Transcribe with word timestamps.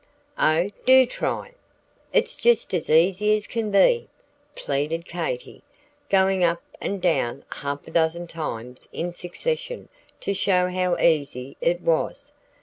"Oh, 0.39 0.71
do 0.87 1.05
try! 1.05 1.51
It's 2.11 2.35
just 2.35 2.73
as 2.73 2.89
easy 2.89 3.35
as 3.35 3.45
can 3.45 3.69
be," 3.69 4.09
pleaded 4.55 5.05
Katy, 5.05 5.61
going 6.09 6.43
up 6.43 6.63
and 6.81 6.99
down 6.99 7.45
half 7.51 7.85
a 7.87 7.91
dozen 7.91 8.25
times 8.25 8.89
in 8.91 9.13
succession 9.13 9.89
to 10.21 10.33
show 10.33 10.69
how 10.69 10.97
easy 10.97 11.55
it 11.61 11.81
was. 11.81 12.31